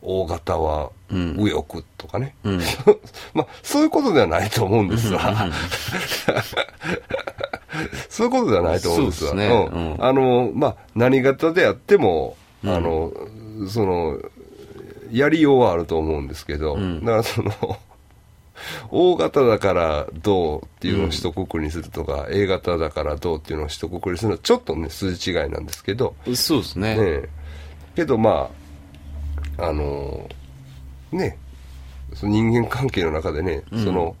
[0.00, 2.34] 大型はうん右翼とかね。
[2.44, 2.60] うん。
[3.34, 5.20] まあ、そういうことではないと思うんですわ。
[8.08, 9.30] そういうことではないと思うんですわ。
[9.30, 13.12] そうですねうんうんあの、まあ、何型であっても、うんあの、
[13.68, 14.18] その、
[15.10, 17.52] やりようはあると思うんですけど、うんだからその、
[18.90, 26.96] 大型だからどうっていうのを一括りにするとか、A 型だからどうっていうのを一括りにするのはちょっとね、筋違いなんですけど、そうですね。
[26.96, 27.28] ねえ
[27.94, 28.50] けどま
[29.58, 30.28] ああの
[31.12, 31.36] ね
[32.14, 34.16] その人間関係の中でね、うんその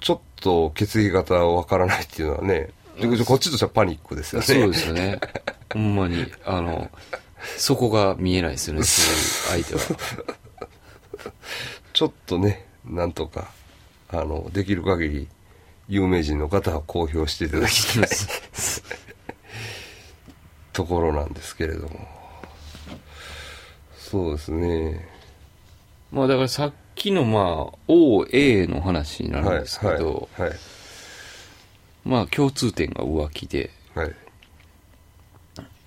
[0.00, 2.70] ちょっと血液型わからないっていうのはね、
[3.26, 4.46] こっちとしてはパニックですよね。
[4.46, 5.18] そうですよね。
[5.72, 6.88] ほんまに、あの、
[7.56, 9.98] そこが見えないですよね、そういう相手は。
[11.92, 13.50] ちょっとね、なんとか、
[14.08, 15.28] あの、できる限り、
[15.88, 18.08] 有名人の方は公表していただきたい
[20.72, 22.08] ところなんですけれども。
[23.96, 25.08] そうですね。
[26.10, 30.58] まあだからさっきのまあ、OA の話になるんですけど、はい、はい、
[32.04, 34.14] まあ共通点が浮気で、はい。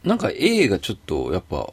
[0.04, 1.72] なんか A がちょっとやっぱ、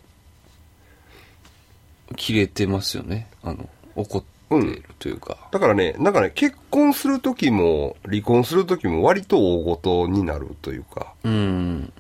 [2.17, 3.29] 切れてますよね。
[3.43, 5.37] あの、怒ってるというか。
[5.51, 11.93] だからね、なんかね、結婚するときも、離婚するときも割と大ごとになるというか、うん。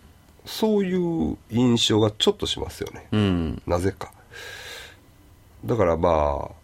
[0.46, 3.06] そういう印象がちょっとしますよね。
[3.12, 3.62] うん。
[3.66, 4.12] なぜか。
[5.64, 6.58] だからまあ、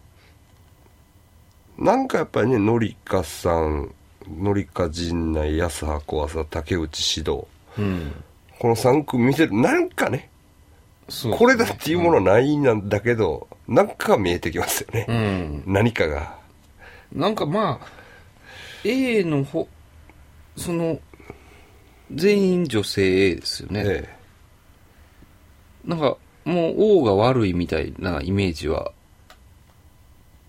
[1.83, 3.93] なんかやっぱりね、のりかさん、
[4.29, 7.47] のりか陣内、安葉小朝、竹内指導。
[7.79, 8.25] うん。
[8.59, 10.31] この3組見てる、なんかね、
[11.25, 15.07] ねこれだっていうものはないんだけど、なんか見えてきますよね。
[15.09, 15.63] うん。
[15.67, 16.37] 何かが。
[17.13, 17.87] なんかまあ、
[18.85, 19.69] A の方、
[20.57, 20.99] その、
[22.13, 23.83] 全員女性 A ですよね。
[23.87, 24.15] え
[25.85, 28.93] なんか、もう O が悪いみたいなイメージは、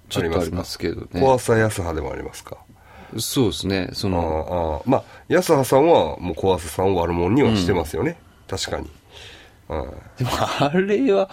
[0.10, 1.20] ちょっとありますけどえ。
[1.20, 1.22] ね。
[1.26, 2.58] 小朝安葉でもありますか？
[3.18, 3.90] そうですね。
[3.94, 8.18] そあの、あああまあ、安葉さんはもう小朝さんを悪者にはしてますよね。
[8.48, 8.90] 確かに。
[9.70, 9.82] うん
[10.18, 11.30] でもあれは、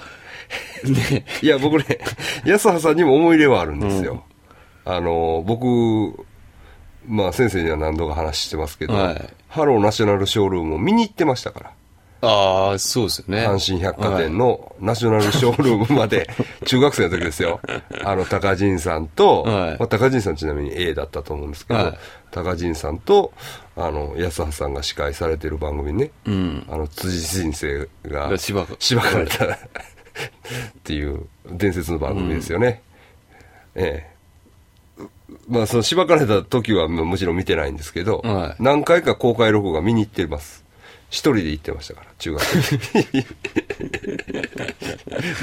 [0.85, 1.99] ね、いや、僕ね、
[2.45, 4.25] 安葉さんにも思い入れはあるんですよ。
[4.85, 6.27] あの、僕、
[7.07, 11.73] まあ先生には何度か話してますけど、はいハローナショナルショールームを見に行ってましたから。
[12.23, 13.47] ああ、そうですよね。
[13.47, 16.27] 阪神百貨店のナショナルショールームまで、
[16.65, 17.61] 中学生の時ですよ。
[18.03, 21.99] あの、高陣さんと、はいまあ、高陣さんちなみに A だったと思うんですけど、はい
[22.33, 23.35] 高陣さんと、
[23.77, 26.67] あの、安葉さんが司会されてる番組にね、うん。
[26.71, 29.47] あの、辻先生ががしばかしばかれた
[30.12, 32.83] っていう伝説の番組ですよね。
[33.75, 34.12] ええ。
[35.48, 40.62] まあ、そのしばかれた時はももちろん見てないんですけど、はい何回か公開録画見に行ってます。
[41.09, 42.79] 一人で行ってましたから、中学生。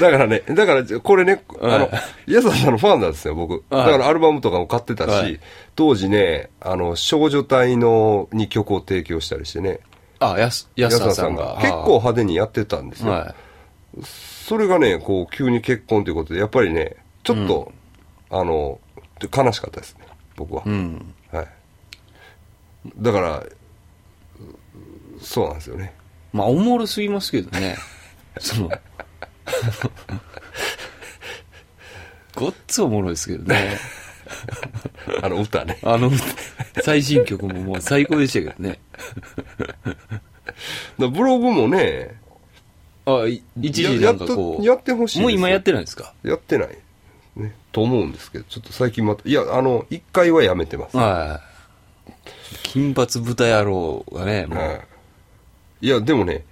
[0.00, 1.90] だからね、だからこれね、あの、
[2.26, 3.62] 安田さんのファンなんですよ、僕。
[3.70, 5.40] だからアルバムとかも買ってたし、はい
[5.76, 9.78] 当時ね、あの、少女隊のに曲を提供したりしてね、
[10.18, 11.56] あ、安田さんが。
[11.60, 13.12] 結構派手にやってたんですよ。
[13.12, 13.34] は
[14.50, 17.70] それがね、こう、急に結婚ということで、やっぱりね、ちょっと、
[18.30, 18.80] あの、
[19.22, 20.64] 悲しかったですね、僕は。
[20.66, 20.70] い。
[20.70, 21.14] うん。
[21.30, 21.46] はい。
[22.98, 23.44] だから、
[25.20, 25.94] そうなんですよね。
[26.32, 27.76] まあ、おもろすぎますけどね。
[28.40, 28.70] その、
[32.34, 33.78] ごっつおもろいですけどね。
[35.22, 35.78] あの歌ね。
[35.84, 36.10] あの、
[36.82, 38.80] 最新曲ももう最高でしたけどね。
[40.98, 42.19] だブログもね、
[43.06, 44.64] あ、い一時なんかこう。
[44.64, 46.12] ややってほしいもう今やってないんですか？
[46.22, 46.78] やってない。
[47.36, 47.54] ね。
[47.72, 50.96] と思うんですけど、ちょっと最近また、いや、あの、一回はやめてます。
[50.96, 51.40] は
[52.08, 52.12] い。
[52.62, 54.80] 金髪豚野郎がね、もう、はい。
[55.82, 56.44] いや、でもね、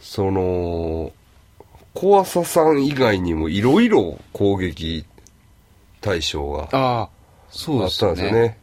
[0.00, 1.12] その、
[1.94, 5.04] 小朝さん以外にもいろいろ攻撃
[6.00, 7.08] 対象がああ、
[7.50, 7.90] そうあっ。
[7.90, 8.58] たんですよね。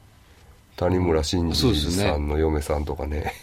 [0.75, 3.33] 谷村新司さんの嫁さんとかね。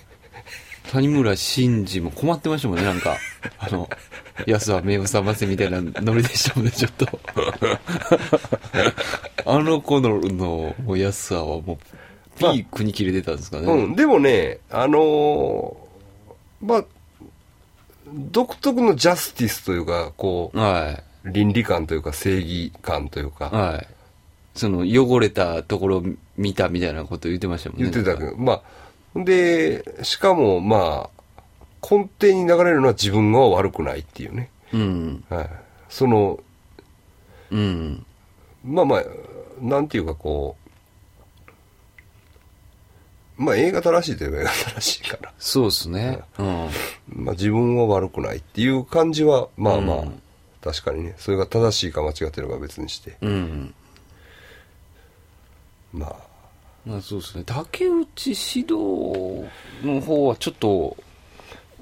[0.90, 3.16] 谷村新司も困ってましたもんね、なんか。
[3.58, 3.88] あの、
[4.46, 7.06] 安は目を覚ませみたいなノリでしたもんね、ちょっと。
[9.46, 13.72] あの子のの、もう安はもう、ピークに切れてたんですかね。
[13.72, 15.90] うん、でもね、あのー
[16.60, 16.84] まあ、
[18.12, 23.30] 独特のジャスティスというか、こはう、倫理観というか正義感というい。
[23.30, 23.86] か、はい。
[24.54, 26.04] その、汚れたところを
[26.36, 27.90] 見たみたいなこと言ってましたもんね。
[27.90, 28.62] 言ってたけど、まあ、
[29.16, 31.42] で、しかも、まあ、
[31.82, 34.50] 根底に流れるのは自分が悪くないっていうね。
[34.72, 35.24] うん。
[35.28, 35.50] はい。
[35.88, 36.38] その、
[37.50, 38.06] うん。
[38.64, 39.04] まあまあ、
[39.60, 40.56] なんていうかこ
[43.38, 45.32] う、まあ映画正しいといえば映画正しいから。
[45.38, 46.20] そうですね。
[46.38, 46.68] うん。
[47.08, 50.22] まあ自分は悪くないっていう感じは、まあまあ、うん
[50.60, 53.74] 確かにね、それが正しいか間違ってるかは別にして、うん。
[55.92, 56.16] まあ、
[56.86, 57.44] まあそうですね。
[57.44, 59.46] 竹内指導
[59.82, 60.96] の方はちょっと、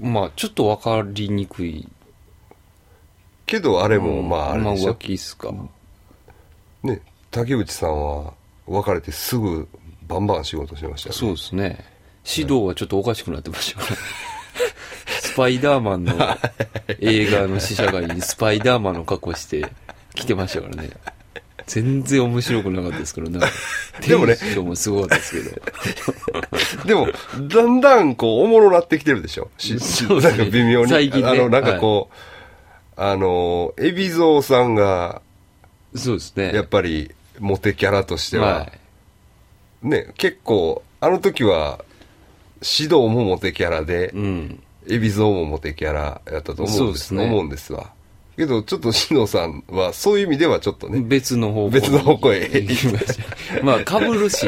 [0.00, 1.88] まあちょっとわかりにくい。
[3.46, 5.52] けどあれも、まああれでしょまあ浮、気っすか。
[6.82, 8.34] ね、竹内さんは
[8.66, 9.68] 別れてすぐ
[10.06, 11.18] バンバン仕事しましたよね。
[11.18, 11.84] そうですね。
[12.26, 13.96] 指導はちょっとおかしくなってましたからね。
[15.20, 16.14] スパイダーマンの
[17.00, 19.70] 映画の試写会にスパイダーマンの格好して
[20.14, 20.90] 来てましたからね。
[21.68, 23.40] 全然面白くなかったですからね。
[24.06, 26.84] でもねテンションもすごかったですけど。
[26.88, 27.08] でも、
[27.48, 29.50] だんだんこう、おもろなってきてるでしょ。
[29.58, 30.88] しそうですねなんか微妙に。
[30.90, 35.22] 最近ねあの、なんかこう、あの、海老蔵さんが、
[35.94, 36.52] そうですね。
[36.54, 38.72] やっぱり、モテキャラとしては、は
[39.84, 39.88] い。
[39.88, 41.84] ね、結構、あの時は、
[42.56, 44.62] 指導もモテキャラで、うん。
[44.86, 47.92] 海老蔵もモテキャラやったと思うんですね思うんですわ。
[48.38, 53.18] けど、ちょっと篠さんは、そういう意味ではちょっとね、別の方向別の方向へ行きまし
[53.58, 53.62] た。
[53.66, 54.46] まあ、かぶるし。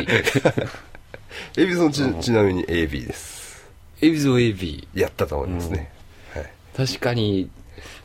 [1.56, 3.66] 海老蔵ちちなみに AB です。
[4.00, 4.86] エビゾエビ。
[4.94, 5.90] やったと思いますね。
[6.32, 6.48] はい。
[6.76, 7.50] 確かに、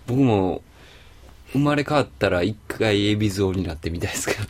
[0.07, 0.63] 僕も、
[1.53, 4.47] 生まれ変わったら一回エビゾになってみたいですけどね。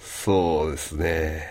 [0.00, 1.46] そうですね。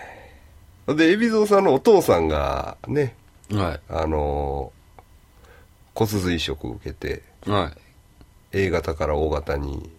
[0.88, 3.13] で、海老蔵さんのお父さんがね、
[3.52, 4.72] はあの
[5.93, 7.50] 骨髄移植を受けて、い。
[7.50, 7.72] は
[8.52, 9.89] A 型から O 型に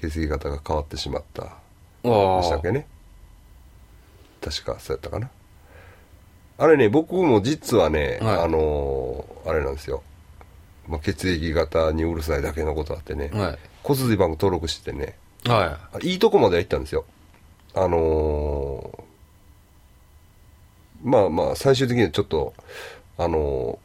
[0.00, 1.44] 血液型が変わってしまった。
[1.44, 1.46] あ
[2.02, 2.86] でしたっけね。
[4.42, 5.30] 確かそうやったかな。
[6.58, 8.36] あれね僕も実はね、はい。
[8.44, 10.02] あのーあれなんですよ、
[10.88, 13.58] まあ、血液型にうるさいだけのことあってね、はい。
[13.82, 15.16] 骨髄バンク登録してね
[15.46, 17.04] はいいとこまでは行ったんですよ。
[17.74, 19.04] あのー
[21.04, 22.54] まあまあ最終的にはちょっと
[23.18, 23.84] あのー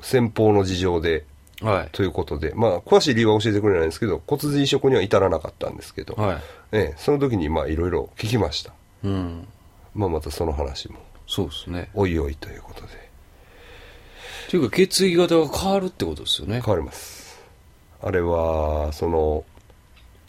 [0.00, 1.24] 先方の事情で
[1.60, 1.88] いはい。
[1.90, 6.36] ということでまあ詳しい理由は教えてくれないんですけど骨髄移植には至らなかったんですけど、はい。
[6.70, 8.72] ええ、その時にまあいろいろ聞きました。
[9.02, 9.48] うん。
[9.94, 11.90] まあまたその話もそうですね。
[11.94, 12.86] おいおいということで。
[12.86, 16.62] っていうか血液型が変わるってことですよね。
[16.64, 17.40] 変わります。
[18.00, 19.44] あれはその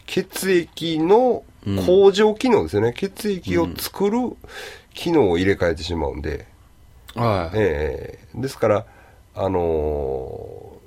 [0.08, 1.44] 血液の
[1.86, 4.36] 工場機能ですよね、血液を作る
[4.94, 6.48] 機能を入れ替えてしまうんで、
[7.16, 7.58] はい。
[7.58, 8.86] ええですから
[9.36, 10.80] あのー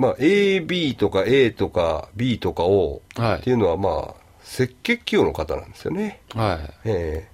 [0.00, 3.40] まあ AB とか A とか B とか O はい。
[3.40, 4.14] っていうのはまあ
[4.62, 6.20] 赤血球の方なんですよね。
[6.34, 6.88] はい。
[6.88, 7.28] え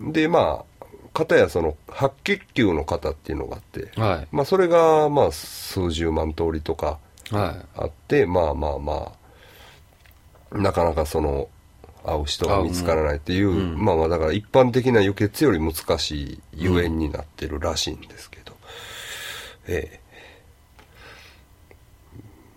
[0.00, 0.10] え。
[0.12, 4.28] でまあ方やその白血球の方っていうのがあって、はい。
[4.32, 6.98] まあそれがまあ数十万通りとか
[7.30, 7.66] はい。
[7.76, 9.12] あってまあまあま
[10.52, 11.48] あなかなかその
[12.10, 13.54] 会う人が見つからないっていう、う。
[13.54, 13.84] ん。
[13.84, 18.56] まあまあだから一般的な輸血より難しいゆえんになってるらしいんですけど、
[19.68, 20.00] ええ。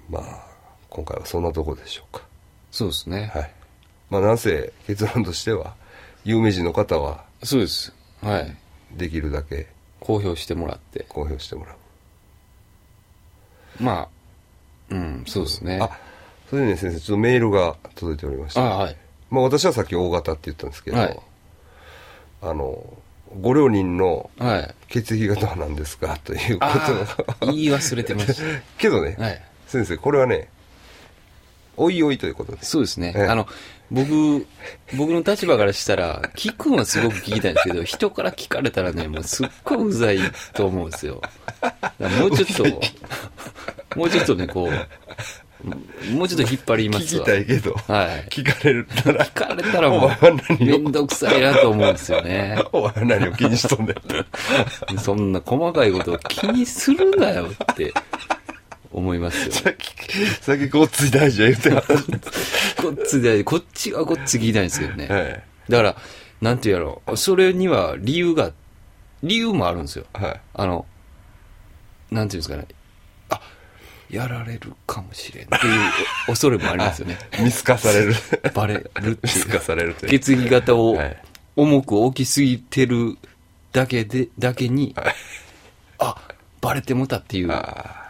[0.09, 0.47] まあ
[0.89, 2.23] 今回はそんなとこでしょうか。
[2.71, 3.31] そうですね。
[3.33, 3.51] はい。
[4.09, 5.75] まあなんせ結論としては
[6.23, 7.93] 有名人の方はそうです。
[8.21, 8.55] はい。
[8.91, 9.67] できるだけ
[9.99, 11.05] 公表してもらって。
[11.09, 11.75] 公表してもらう。
[13.83, 14.07] まあ
[14.89, 15.79] うんそうですね。
[15.81, 15.89] あ
[16.49, 18.59] それでね先生ちょっとメールが届いておりまして。
[18.59, 18.97] あはい
[19.33, 21.19] まあ私はさっき大型って言ったんですけど、はい。
[22.41, 22.83] あの
[23.41, 24.75] ご両人のはい。
[24.89, 26.17] 血液型は何ですか？
[26.23, 26.67] というこ
[27.39, 28.39] と言い忘れてまし
[28.77, 29.41] けどね、たはい。
[29.67, 30.49] 先生これはね
[31.75, 32.61] おいおいということで。
[32.63, 33.13] すそうですね。
[33.15, 33.23] ええ。
[33.25, 33.47] あの、
[33.89, 34.45] 僕、
[34.95, 40.19] 僕の立場からしたら、聞くのはすごく聞きたいんですけど、 人から聞かれたらね、もうすっごいうざい
[40.53, 41.19] と思うんですよ。
[42.19, 44.87] もうちょっと、もうちょっとね、こう、
[45.63, 47.25] もうちょっと引っ張りま聞きすわ。
[47.25, 48.27] たいけど、はい。
[48.29, 52.61] 聞かれたら聞かれたらもう、めんどくさいなと思うんですよね。
[52.73, 53.97] お前は何を気にしとんねん
[54.99, 57.93] そんな細かいことを気にするなよって
[58.91, 59.51] 思いますよ。
[59.53, 59.93] さっき
[60.41, 61.87] さっきごっつい大事は言ってまし
[62.81, 65.07] こっちで、こっちはこっち聞きたいんですけどね。
[65.07, 65.95] たはいだから、
[66.41, 68.51] なんていうやろう、それには理由が、
[69.23, 70.05] 理由もあるんですよ。
[70.13, 70.85] はいあの、
[72.11, 72.67] なんていうんですかね。
[74.19, 75.79] あ、やられるかもしれんっていう
[76.27, 77.17] お恐れもありますよね。
[77.39, 78.15] 見透かされる。
[78.53, 79.17] バレるって見いう。
[79.27, 80.09] 透かされるという。
[80.19, 81.17] 血液型をはい。
[81.55, 83.17] 重く置きすぎてる
[83.71, 85.15] だけで、だけに、はい。
[85.99, 86.15] あ、
[86.61, 88.03] バレてもたっていうのあ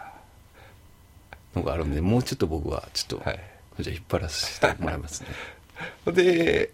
[1.56, 3.40] があるんで、もうちょっと僕は、ちょっと、はい。
[3.80, 5.28] じゃあ引っ張らせてもらいますね。
[6.06, 6.70] あ で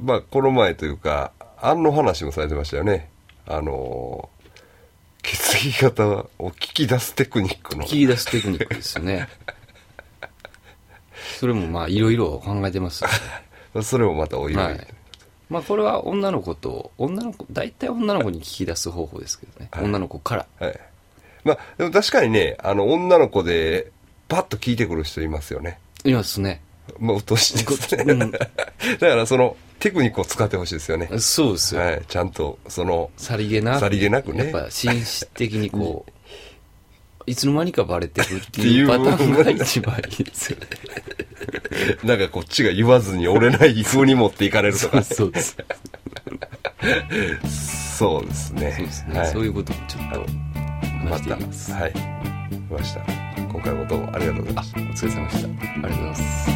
[0.00, 3.08] まあこの前というかあんの話もされてましたよね。
[3.46, 4.28] あの
[5.22, 9.28] 血液型を聞き出すテクニックの聞き出すテクニックですよね。
[11.38, 13.10] それもまあ、いろいろ考えてますよ
[13.74, 13.82] ね。
[13.82, 14.86] それもまたおいおい、はい
[15.48, 20.80] まあこれは女の子と女の子大体女の子に聞き出す方法ですけどね、はい女の子からはい。
[21.44, 23.90] まあ、でも確かにね、あの、女の子で、
[24.28, 25.78] パッと聞いてくる人いますよね。
[26.04, 26.62] いますね
[26.98, 28.04] まあ、うっとうしいですね。
[28.06, 28.48] うん だか
[29.00, 31.08] ら、その、テクニックを使ってほしいですよね。
[31.18, 32.02] そうですよ、はい。
[32.06, 36.12] ちゃんと、その、さりげなくさりげなくねやっぱ紳士的にこう
[37.26, 40.66] いつの間にかバレてるっていうパターンが一番いいですよね
[42.04, 45.56] なんかこっちが言わずに折れない風に持っていかれるとか、そうです
[47.98, 48.74] そうですね。
[48.76, 50.20] そうですね、はい、そういうこともちょっと
[51.10, 51.92] 話していきます、はい。
[51.92, 51.98] 来
[52.70, 53.00] ました。
[53.52, 54.80] 今回もどうもありがとうございました。
[54.80, 56.51] お疲れ様でしたありがとうございます